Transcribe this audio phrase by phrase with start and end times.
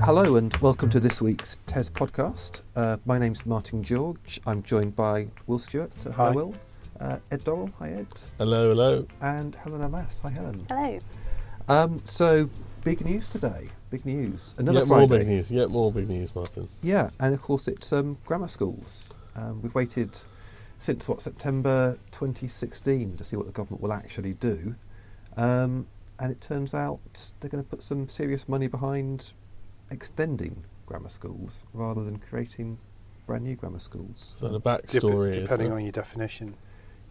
[0.00, 2.60] Hello and welcome to this week's TES podcast.
[2.76, 4.40] Uh, my name's Martin George.
[4.46, 5.90] I'm joined by Will Stewart.
[6.06, 6.24] Uh, Hi.
[6.26, 6.54] Hi, Will.
[7.00, 7.72] Uh, Ed Dorrell.
[7.78, 8.06] Hi, Ed.
[8.38, 9.06] Hello, hello.
[9.22, 10.20] And Helen Amass.
[10.20, 10.64] Hi, Helen.
[10.68, 10.98] Hello.
[11.68, 12.48] Um, so,
[12.84, 13.68] big news today.
[13.90, 14.54] Big news.
[14.58, 15.06] Another Yet Friday.
[15.06, 15.50] more big news.
[15.50, 16.68] Yet more big news, Martin.
[16.82, 19.08] Yeah, and of course it's um, grammar schools.
[19.34, 20.16] Um, we've waited
[20.78, 24.74] since what September 2016 to see what the government will actually do,
[25.36, 25.86] um,
[26.18, 27.00] and it turns out
[27.40, 29.32] they're going to put some serious money behind
[29.90, 32.78] extending grammar schools rather than creating
[33.26, 34.34] brand new grammar schools.
[34.38, 36.54] So the backstory is depending that- on your definition.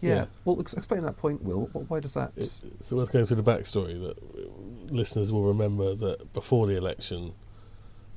[0.01, 0.15] yeah.
[0.15, 0.25] yeah.
[0.45, 1.69] Well, ex- explain that point, Will.
[1.87, 2.31] Why does that?
[2.37, 7.33] It's, so worth going through the backstory that listeners will remember that before the election,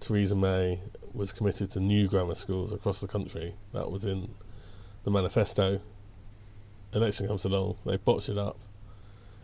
[0.01, 0.81] Theresa May
[1.13, 3.55] was committed to new grammar schools across the country.
[3.73, 4.29] That was in
[5.05, 5.81] the manifesto.
[6.93, 8.59] Election comes along, they botched it up,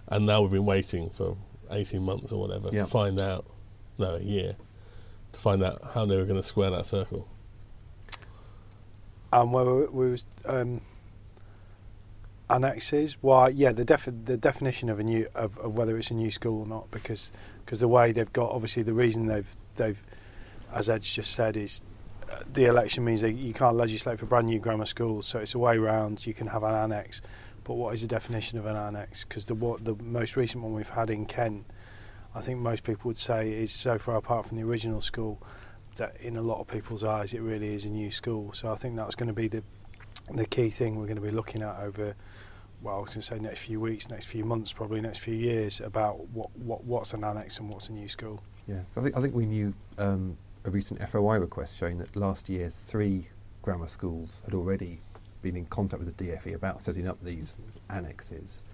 [0.08, 1.36] and now we've been waiting for
[1.70, 2.82] 18 months or whatever Yeah.
[2.82, 3.44] to find out,
[3.98, 4.56] no, a year,
[5.34, 7.28] to find out how they were going to square that circle.
[9.32, 10.80] And where we, we was um,
[12.48, 13.48] annexes, why?
[13.48, 16.60] Yeah, the defi- the definition of a new of, of whether it's a new school
[16.60, 17.32] or not, because
[17.66, 20.02] cause the way they've got obviously the reason they've they've
[20.72, 21.84] as Ed's just said is
[22.30, 25.54] uh, the election means that you can't legislate for brand new grammar schools, so it's
[25.54, 26.26] a way round.
[26.26, 27.22] You can have an annex,
[27.64, 29.24] but what is the definition of an annex?
[29.24, 31.64] Because the what the most recent one we've had in Kent,
[32.34, 35.40] I think most people would say is so far apart from the original school
[35.96, 38.52] that in a lot of people's eyes it really is a new school.
[38.52, 39.62] So I think that's going to be the
[40.32, 42.14] the key thing we're going to be looking at over
[42.82, 45.34] well, I was going to say next few weeks, next few months, probably next few
[45.34, 48.42] years about what, what what's an annex and what's a new school.
[48.66, 52.48] Yeah, I think I think we knew um, a recent FOI request showing that last
[52.48, 53.28] year three
[53.62, 55.00] grammar schools had already
[55.40, 57.56] been in contact with the DFE about setting up these
[57.88, 58.64] annexes.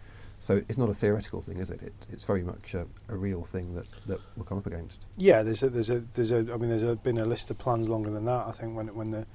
[0.40, 1.82] So it's not a theoretical thing, is it?
[1.82, 5.04] it it's very much a, a real thing that, that we'll come up against.
[5.18, 7.58] Yeah, there's a there's a there's a I mean there's a, been a list of
[7.58, 8.46] plans longer than that.
[8.46, 9.26] I think when when the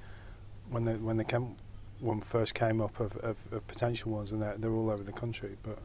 [0.70, 1.58] when the when the Kent
[2.00, 5.14] one first came up of, of, of potential ones, and they're, they're all over the
[5.14, 5.58] country.
[5.62, 5.78] But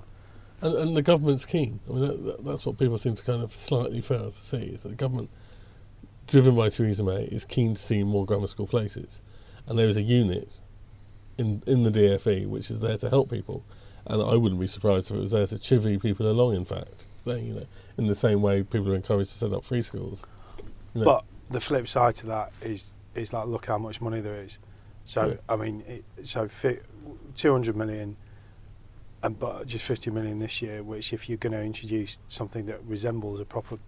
[0.62, 1.80] And, and the government's keen.
[1.88, 4.56] I mean, that, that, that's what people seem to kind of slightly fail to see
[4.56, 5.28] is that the government,
[6.26, 9.20] driven by Theresa May, is keen to see more grammar school places.
[9.66, 10.60] And there is a unit
[11.36, 13.64] in in the DFE which is there to help people.
[14.06, 16.54] And I wouldn't be surprised if it was there to chivvy people along.
[16.56, 17.66] In fact, they, you know,
[17.98, 20.26] in the same way people are encouraged to set up free schools.
[20.94, 24.20] You know, But the flip side to that is is like look how much money
[24.20, 24.58] there is.
[25.04, 25.34] So Yeah.
[25.48, 26.78] I mean, it, so fi-
[27.34, 28.16] 200 million,
[29.22, 30.82] and but just 50 million this year.
[30.82, 33.78] Which if you're going to introduce something that resembles a proper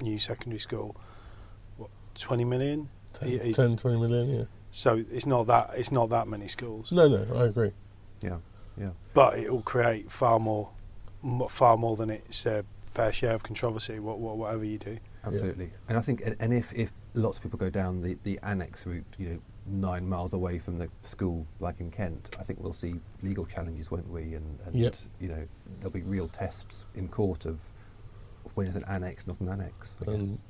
[0.00, 0.96] new secondary school,
[1.76, 2.88] what 20 million?
[3.14, 4.44] 10, 10, 20 million, yeah.
[4.70, 7.72] So it's not that it's not that many schools, No, no, I agree.
[8.20, 8.36] Yeah,
[8.78, 8.90] yeah.
[9.14, 10.70] but it will create far more,
[11.22, 13.98] mo- far more than its uh, fair share of controversy.
[13.98, 14.98] What, what whatever you do.
[15.24, 15.70] Absolutely.
[15.88, 18.86] And I think, and- and if, if lots of people go down the, the annex
[18.86, 22.72] route, you know, nine miles away from the school, like in Kent, I think we'll
[22.72, 24.34] see legal challenges, won't we?
[24.34, 24.94] And, and Yep.
[25.20, 25.46] you know,
[25.80, 27.70] there'll be real tests in court of
[28.54, 29.96] when is an annex not an annex.
[30.06, 30.40] I And guess.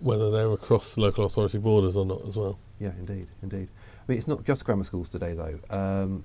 [0.00, 2.58] whether they're across local authority borders or not as well.
[2.80, 3.68] Yeah, indeed, indeed.
[3.70, 5.58] I mean, it's not just grammar schools today, though.
[5.70, 6.24] Um,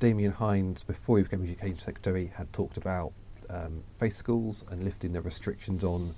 [0.00, 3.12] Damian Hinds, before he became Education Secretary, had talked about
[3.50, 6.14] um, faith schools and lifting the restrictions on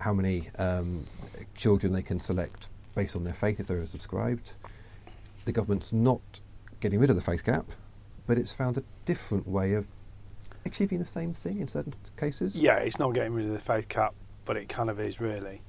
[0.00, 1.04] how many um,
[1.54, 4.54] children they can select based on their faith if they're subscribed.
[5.44, 6.40] The government's not
[6.80, 7.66] getting rid of the faith cap,
[8.26, 9.88] but it's found a different way of
[10.64, 12.58] achieving the same thing in certain cases.
[12.58, 14.14] Yeah, it's not getting rid of the faith cap,
[14.46, 15.60] but it kind of is really.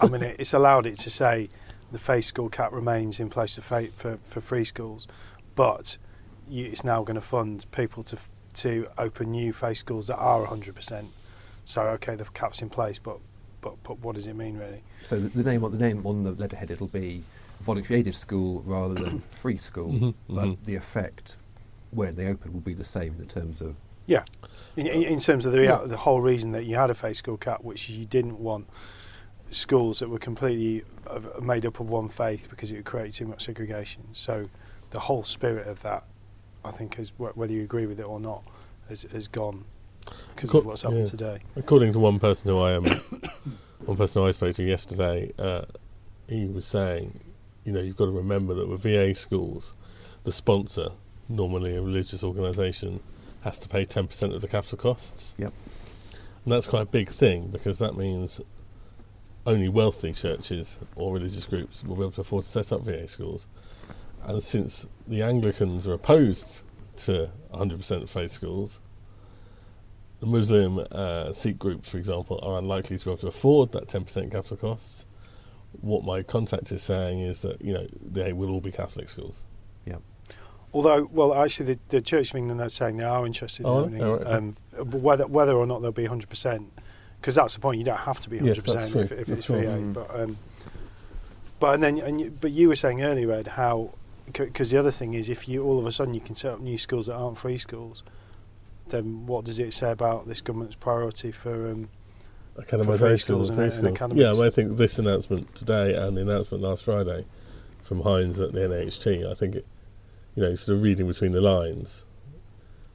[0.00, 1.50] I mean, it, it's allowed it to say
[1.90, 5.06] the faith school cap remains in place for, faith, for, for free schools,
[5.54, 5.98] but
[6.48, 8.18] you, it's now going to fund people to
[8.54, 11.06] to open new faith schools that are 100%.
[11.64, 13.18] So, okay, the cap's in place, but
[13.62, 14.82] but, but what does it mean really?
[15.02, 17.22] So the, the name on the name on the letterhead it'll be
[17.60, 20.64] voluntary aided school rather than free school, Mhm, but mhm.
[20.64, 21.38] the effect
[21.92, 23.76] when they open will be the same in terms of
[24.06, 24.24] Yeah,
[24.76, 25.80] in, in, in terms of the Yeah.
[25.84, 28.66] the whole reason that you had a faith school cap, which you didn't want
[29.50, 30.82] schools that were completely
[31.40, 34.02] made up of one faith because it would create too much segregation.
[34.12, 34.46] So
[34.90, 36.04] the whole spirit of that,
[36.64, 38.42] I think, is wh- whether you agree with it or not,
[38.88, 39.64] has, has gone
[40.34, 41.10] because Co- of what's happened yeah.
[41.10, 41.38] today.
[41.56, 42.84] According to one person who I am,
[43.84, 45.62] one person who I spoke to yesterday, uh,
[46.28, 47.20] he was saying,
[47.64, 49.74] you know, you've got to remember that with VA schools,
[50.24, 50.90] the sponsor,
[51.28, 53.00] normally a religious organisation,
[53.42, 55.34] has to pay ten percent of the capital costs.
[55.38, 55.52] Yep.
[56.44, 58.40] And that's quite a big thing because that means
[59.46, 63.06] only wealthy churches or religious groups will be able to afford to set up VA
[63.08, 63.48] schools.
[64.24, 66.62] And since the Anglicans are opposed
[66.98, 68.80] to 100% faith schools,
[70.20, 73.88] the Muslim uh, Sikh groups, for example, are unlikely to be able to afford that
[73.88, 75.06] 10% capital costs.
[75.80, 79.42] What my contact is saying is that you know they will all be Catholic schools.
[79.86, 79.96] Yeah.
[80.74, 83.84] Although, well, actually, the, the Church of England are saying they are interested Oh, in
[83.86, 84.30] owning, oh, okay.
[84.30, 84.52] um,
[85.00, 86.66] whether whether or not they'll be 100%,
[87.20, 87.78] because that's the point.
[87.78, 89.60] You don't have to be 100% Yes, that's if, if it's course.
[89.62, 89.78] VA.
[89.78, 89.92] Mm.
[89.94, 90.38] But um,
[91.58, 93.94] but and then and you, but you were saying earlier, Ed, how
[94.26, 96.60] because the other thing is if you all of a sudden you can set up
[96.60, 98.04] new schools that aren't free schools,
[98.88, 101.70] then what does it say about this government's priority for?
[101.70, 101.88] Um,
[102.56, 103.92] Academisation schools and and- free and schools.
[103.96, 104.22] academies.
[104.22, 107.24] Yeah, well, I think this announcement today and the announcement last Friday
[107.82, 109.66] from Hinds at the NHT, I think, it,
[110.34, 112.04] you know, sort of reading between the lines.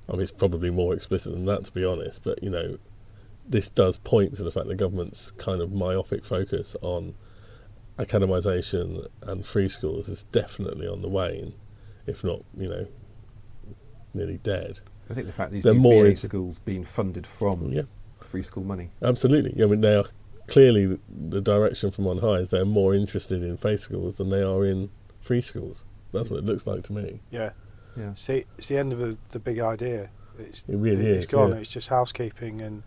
[0.08, 2.24] I mean, it's probably more explicit than that, to be honest.
[2.24, 2.78] But you know,
[3.48, 7.16] this does point to the fact that the government's kind of myopic focus on
[7.98, 11.54] academisation and free schools is definitely on the wane,
[12.06, 12.88] if not, you know,
[14.14, 14.80] nearly dead.
[15.10, 17.84] I think the fact these They're more VA into- schools being funded from Yeah.
[18.22, 18.92] free school money.
[19.02, 19.62] Absolutely.
[19.64, 20.06] I mean, they are
[20.48, 24.42] clearly the direction from on high is they're more interested in faith schools than they
[24.42, 24.90] are in
[25.20, 25.86] free schools.
[26.14, 27.22] That's what it looks like to me.
[27.32, 27.52] yeah,
[27.98, 28.12] Yeah.
[28.12, 30.10] it's the, it's the end of the, the big idea.
[30.40, 31.52] It's It really it's is, gone.
[31.52, 31.58] yeah.
[31.58, 32.84] It's just housekeeping and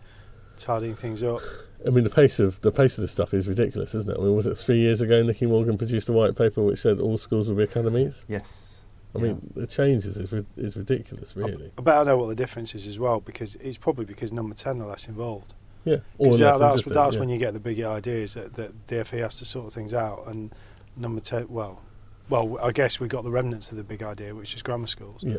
[0.57, 1.41] tidying things up.
[1.85, 4.19] I mean, the pace of the pace of this stuff is ridiculous, isn't it?
[4.19, 6.99] I mean, was it three years ago Nicky Morgan produced a white paper which said
[6.99, 8.25] all schools will be academies?
[8.27, 8.85] Yes.
[9.13, 11.71] I mean, the changes is is ridiculous, really.
[11.77, 14.55] I bet I know what the difference is as well because it's probably because number
[14.55, 15.53] ten are less involved.
[15.83, 17.19] Yeah, or Because that, that's that's yeah.
[17.19, 20.53] when you get the bigger ideas that that DFE has to sort things out and
[20.95, 21.47] number ten.
[21.49, 21.81] Well,
[22.29, 25.23] well, I guess we got the remnants of the big idea, which is grammar schools.
[25.23, 25.37] Yeah,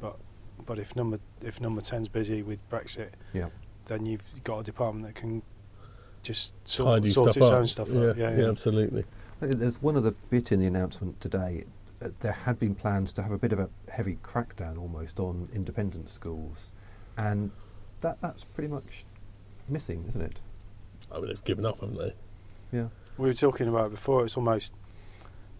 [0.00, 0.16] But
[0.66, 3.48] But if number if number 10's busy with Brexit, Yeah.
[3.86, 5.42] then you've got a department that can
[6.22, 7.52] just sort, tidy sort stuff its up.
[7.52, 8.16] own stuff yeah, out.
[8.16, 8.48] Yeah, yeah.
[8.48, 9.04] absolutely.
[9.40, 11.64] There's one other bit in the announcement today.
[12.02, 15.48] Uh, there had been plans to have a bit of a heavy crackdown almost on
[15.54, 16.72] independent schools,
[17.16, 17.50] and
[18.00, 19.04] that that's pretty much
[19.68, 20.40] missing, isn't it?
[21.10, 22.14] I mean, they've given up, haven't they?
[22.72, 22.88] Yeah.
[23.18, 24.24] We were talking about it before.
[24.24, 24.74] It's almost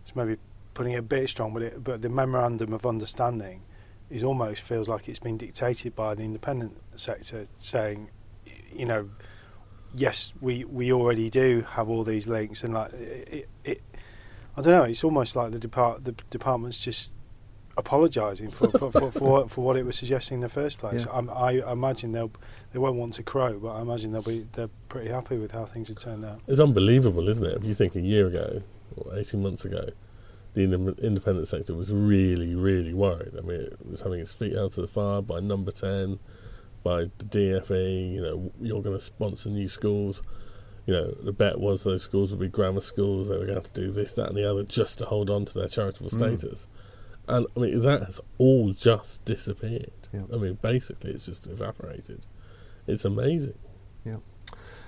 [0.02, 0.36] it's maybe
[0.74, 3.62] putting it a bit strong, but it, but the memorandum of understanding
[4.08, 8.10] is almost feels like it's been dictated by the independent sector, saying,
[8.72, 9.08] you know,
[9.94, 13.82] yes, we we already do have all these links, and like it, it, it
[14.56, 14.84] I don't know.
[14.84, 17.16] It's almost like the depart the department's just
[17.76, 21.06] apologising for for, for, for, what, for what it was suggesting in the first place.
[21.06, 21.16] Yeah.
[21.16, 22.32] I'm, I imagine they'll
[22.72, 25.64] they won't want to crow, but I imagine they'll be they're pretty happy with how
[25.64, 26.40] things have turned out.
[26.46, 27.56] It's unbelievable, isn't it?
[27.56, 28.62] If you think a year ago
[28.96, 29.88] or 18 months ago,
[30.54, 33.32] the independent sector was really, really worried.
[33.38, 36.18] I mean, it was having its feet held to the fire by number 10,
[36.82, 40.22] by the DFE, you know, you're going to sponsor new schools.
[40.86, 43.60] You know, the bet was those schools would be grammar schools, they were going to
[43.62, 46.10] have to do this, that, and the other just to hold on to their charitable
[46.10, 46.16] Mm.
[46.38, 46.68] status.
[47.28, 49.92] And I mean, that has all just disappeared.
[50.12, 50.22] Yeah.
[50.32, 52.26] I mean, basically, it's just evaporated.
[52.86, 53.54] It's amazing.
[54.04, 54.16] Yeah.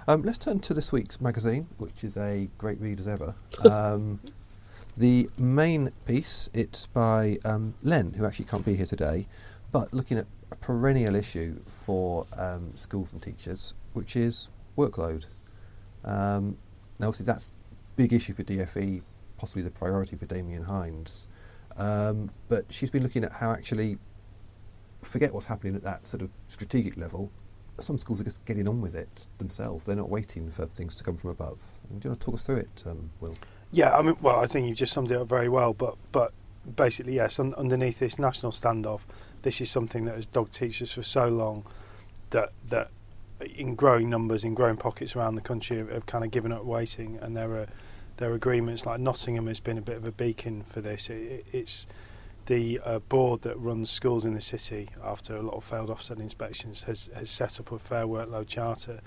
[0.08, 3.34] Um, let's turn to this week's magazine, which is a great read as ever.
[3.70, 4.18] Um,
[4.96, 9.26] the main piece, it's by um, Len, who actually can't be here today,
[9.70, 10.26] but looking at
[10.62, 14.48] perennial issue for um, schools and teachers, which is
[14.78, 15.26] workload.
[16.04, 16.56] Um,
[16.98, 19.02] now, obviously, that's a big issue for DFE,
[19.36, 21.28] possibly the priority for Damian Hinds.
[21.76, 23.98] Um, but she's been looking at how actually
[25.02, 27.30] forget what's happening at that sort of strategic level.
[27.80, 29.84] Some schools are just getting on with it themselves.
[29.84, 31.58] They're not waiting for things to come from above.
[31.88, 33.34] Do you want to talk us through it, um, Will?
[33.72, 35.72] Yeah, I mean, well, I think you've just summed it up very well.
[35.72, 36.32] But but
[36.76, 39.02] basically, yes, un- underneath this national standoff,
[39.42, 41.64] this is something that has dogged teachers for so long
[42.30, 42.90] that that
[43.56, 46.64] in growing numbers, in growing pockets around the country, have, have kind of given up
[46.64, 47.18] waiting.
[47.20, 47.66] And there are
[48.16, 51.10] there are agreements like Nottingham has been a bit of a beacon for this.
[51.10, 51.86] It, it's
[52.46, 56.20] the uh, board that runs schools in the city, after a lot of failed Ofsted
[56.20, 59.00] inspections, has has set up a fair workload charter.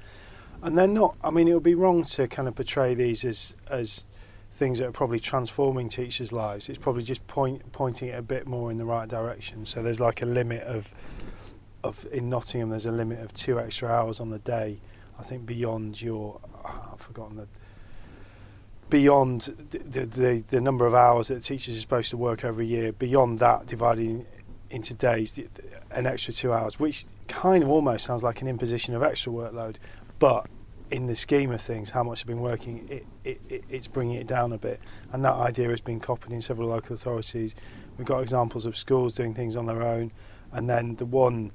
[0.62, 1.15] And they're not.
[1.24, 4.09] I mean, it would be wrong to kind of portray these as as
[4.55, 6.69] things that are probably transforming teachers' lives.
[6.69, 9.65] It's probably just point, pointing it a bit more in the right direction.
[9.65, 10.93] So there's like a limit of
[11.83, 12.69] of in Nottingham.
[12.69, 14.79] There's a limit of two extra hours on the day.
[15.19, 17.47] I think beyond your, ah, I've forgotten the
[18.89, 22.93] beyond the, the the number of hours that teachers are supposed to work every year.
[22.93, 24.25] Beyond that, dividing
[24.69, 25.38] into days,
[25.91, 29.75] an extra two hours, which kind of almost sounds like an imposition of extra workload,
[30.17, 30.47] but
[30.92, 34.18] in the scheme of things, how much I've been working, it, it, it, it's bringing
[34.18, 34.80] it down a bit.
[35.12, 37.56] And that idea has been copied in several local authorities.
[37.98, 40.12] We've got examples of schools doing things on their own.
[40.51, 41.51] And then the one,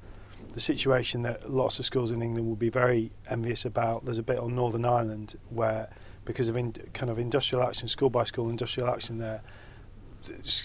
[0.53, 4.23] the situation that lots of schools in England will be very envious about, there's a
[4.23, 5.89] bit on Northern Ireland where,
[6.25, 9.41] because of in, kind of industrial action, school by school industrial action there,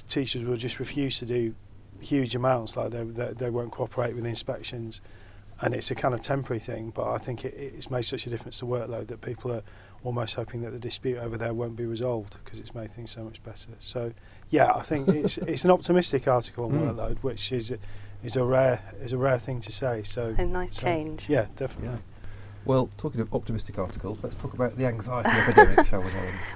[0.09, 1.55] teachers will just refuse to do
[2.01, 5.01] huge amounts, like they, they, they won't cooperate with inspections
[5.63, 6.91] and it's a kind of temporary thing.
[6.91, 9.63] But I think it, it's made such a difference to workload that people are
[10.05, 13.25] almost hoping that the dispute over there won't be resolved because it's made things so
[13.25, 13.71] much better.
[13.79, 14.13] So,
[14.51, 16.95] yeah, I think it's it's an optimistic article on Mm.
[16.95, 17.79] workload, which is a,
[18.23, 20.03] is a rare is a rare thing to say.
[20.03, 21.29] So, A nice so, change.
[21.29, 21.99] Yeah, definitely.
[22.67, 26.09] Well, talking of optimistic articles, let's talk about the anxiety epidemic, shall we?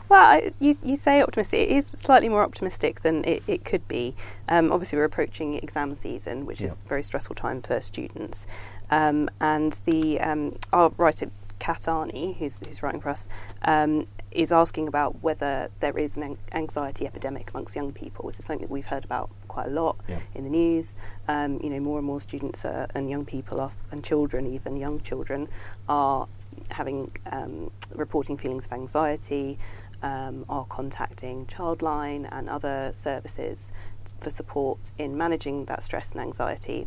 [0.09, 1.61] Well, I, you, you say optimistic.
[1.61, 4.17] It is slightly more optimistic than it, it could be.
[4.49, 8.49] Um, obviously, we're approaching exam season, which is a very stressful time for students.
[8.91, 13.29] Um, and the um, our writer, Kat Arney, who's, who's writing for us,
[13.63, 18.27] um, is asking about whether there is an an- anxiety epidemic amongst young people.
[18.27, 20.19] This is something that we've heard about quite a lot Yeah.
[20.35, 20.97] in the news.
[21.29, 24.77] Um, you know, more and more students are, and young people are, and children, even
[24.77, 25.49] young children,
[25.89, 26.27] are
[26.71, 29.59] having um, reporting feelings of anxiety,
[30.03, 33.71] um, are contacting Childline and other services
[34.19, 36.87] for support in managing that stress and anxiety.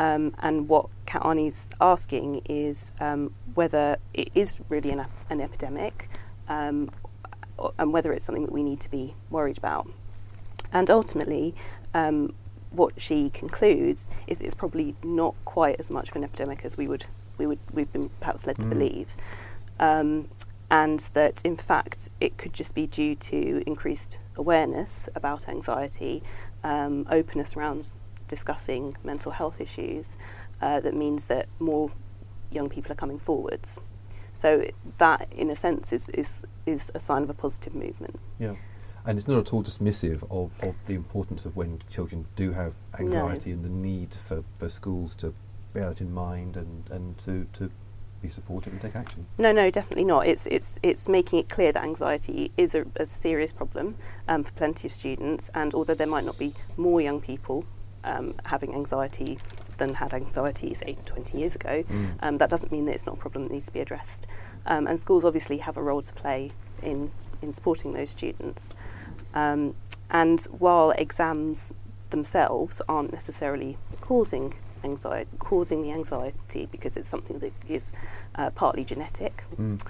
[0.00, 6.08] Um, and what Kat Arney's asking is um, whether it is really an, an epidemic
[6.48, 6.90] um,
[7.78, 9.86] and whether it's something that we need to be worried about.
[10.72, 11.54] And ultimately,
[11.92, 12.32] um,
[12.70, 16.78] what she concludes is that it's probably not quite as much of an epidemic as
[16.78, 17.04] we would
[17.36, 18.70] we would we've been perhaps led to Mm.
[18.70, 19.16] believe,
[19.80, 20.28] um,
[20.70, 26.22] and that in fact it could just be due to increased awareness about anxiety,
[26.64, 27.92] um, openness around
[28.30, 30.16] discussing mental health issues,
[30.62, 31.90] uh, that means that more
[32.50, 33.80] young people are coming forwards.
[34.32, 34.48] So
[34.98, 38.18] that, in a sense, is is is a sign of a positive movement.
[38.38, 38.54] Yeah.
[39.06, 42.74] And it's not at all dismissive of, of the importance of when children do have
[42.98, 45.32] anxiety and the need for, for schools to
[45.72, 47.70] bear that in mind and, and to, to
[48.20, 49.26] be supportive and take action.
[49.38, 50.26] No, no, definitely not.
[50.26, 53.96] It's it's it's making it clear that anxiety is a, a serious problem
[54.28, 57.64] um, for plenty of students, and although there might not be more young people
[58.04, 59.38] um, having anxiety
[59.78, 62.06] than had anxiety, say, 20 years ago, Mm.
[62.22, 64.26] um, that doesn't mean that it's not a problem that needs to be addressed.
[64.66, 66.52] Um, and schools obviously have a role to play
[66.82, 67.10] in
[67.42, 68.74] in supporting those students.
[69.34, 69.74] Um,
[70.10, 71.72] and while exams
[72.10, 74.52] themselves aren't necessarily causing
[74.84, 77.92] anxiety, causing the anxiety because it's something that is
[78.34, 79.80] uh, partly genetic, Mm.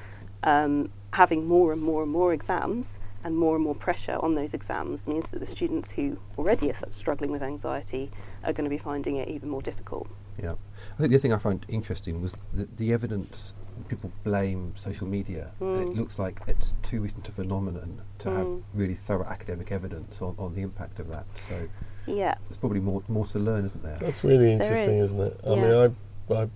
[0.45, 4.55] um, having more and more and more exams and more and more pressure on those
[4.55, 8.11] exams means that the students who already are struggling with anxiety
[8.45, 10.09] are going to be finding it even more difficult.
[10.43, 10.53] Yeah.
[10.53, 13.55] I think the other thing I found interesting was the, the evidence
[13.89, 15.51] people blame social media.
[15.61, 15.97] And it Mm.
[15.97, 18.63] looks like it's too recent a phenomenon to have Mm.
[18.75, 21.25] really thorough academic evidence on, on the impact of that.
[21.35, 21.69] So
[22.07, 22.35] Yeah.
[22.49, 23.97] there's probably more more to learn, isn't there?
[23.97, 25.41] That's really interesting, is, isn't it?
[25.47, 25.63] I yeah.
[25.63, 25.95] mean,
[26.31, 26.49] I, I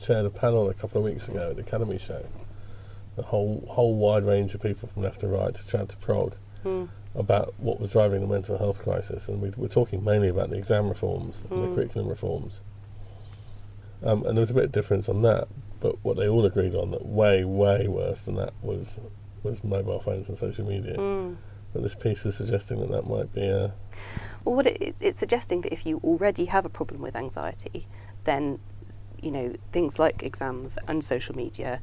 [0.00, 2.24] chaired a panel a couple of weeks ago at the Academy Show.
[3.16, 6.34] A whole whole wide range of people from left to right to Chad to Prague
[6.64, 6.88] Mm.
[7.14, 10.56] about what was driving the mental health crisis, and we, we're talking mainly about the
[10.56, 11.74] exam reforms and the Mm.
[11.74, 12.62] curriculum reforms.
[14.02, 15.46] Um, and there was a bit of difference on that,
[15.80, 19.00] but what they all agreed on that way, way worse than that was
[19.42, 20.96] was mobile phones and social media.
[20.96, 21.36] Mm.
[21.74, 23.74] But this piece is suggesting that that might be a
[24.44, 27.86] Well, what it- it's suggesting that if you already have a problem with anxiety,
[28.24, 28.58] then
[29.22, 31.80] you know things like exams and social media,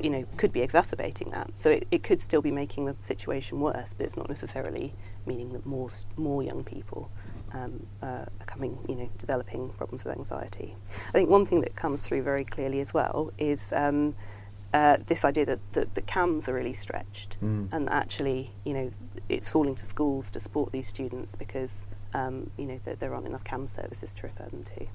[0.00, 1.58] you know, could be exacerbating that.
[1.58, 4.94] So it, it could still be making the situation worse, but it's not necessarily
[5.26, 7.10] meaning that more more young people
[7.52, 8.06] um, uh,
[8.40, 10.76] are coming, you know, developing problems with anxiety.
[11.08, 13.72] I think one thing that comes through very clearly as well is.
[13.72, 14.14] Um,
[14.74, 17.72] uh, this idea that, that the CAMHS are really stretched Mm.
[17.72, 18.90] and actually, you know,
[19.28, 23.26] it's falling to schools to support these students because, um, you know, there, there aren't
[23.26, 24.86] enough CAMHS services to refer them to.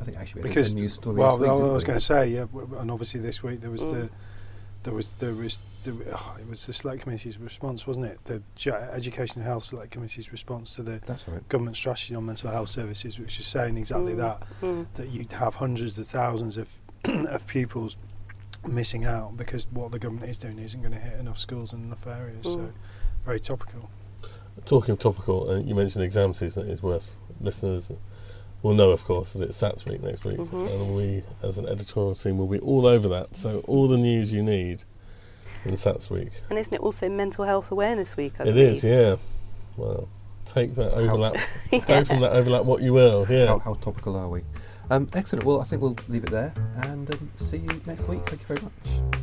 [0.00, 1.16] I think actually we had because a news story.
[1.16, 3.60] well, this week, I was going to say yeah, w- w- and obviously this week
[3.60, 3.92] there was Mm.
[3.92, 4.10] the
[4.86, 8.18] there was there was the, oh, it was the select committee's response, wasn't it?
[8.24, 11.46] The J- Education and Health Select Committee's response to the That's right.
[11.48, 14.16] government strategy on mental health services, which is saying exactly Mm.
[14.18, 14.86] that Mm.
[14.94, 16.72] that you'd have hundreds of thousands of
[17.04, 17.96] of pupils
[18.66, 21.84] missing out because what the government is doing isn't going to hit enough schools and
[21.84, 22.44] enough areas.
[22.44, 22.72] So Mm.
[23.24, 23.90] very topical.
[24.64, 27.16] Talking of topical, uh, you mentioned exam season is worse.
[27.40, 27.90] Listeners
[28.66, 30.70] will know, of course, that it's SATS week next week, Mhm.
[30.80, 33.36] and we, as an editorial team, will be all over that.
[33.36, 34.82] So all the news you need
[35.64, 36.30] in SATS week.
[36.50, 38.34] And isn't it also Mental Health Awareness Week?
[38.40, 38.68] I It believe?
[38.76, 39.16] is, yeah.
[39.76, 40.08] Well,
[40.44, 41.36] take that overlap.
[41.72, 41.80] Yeah.
[41.86, 43.26] Go from that overlap what you will.
[43.28, 43.46] Yeah.
[43.46, 44.42] How, how topical are we?
[44.90, 45.44] Um, excellent.
[45.44, 48.20] Well, I think we'll leave it there and um, see you next week.
[48.28, 49.15] Thank you very much.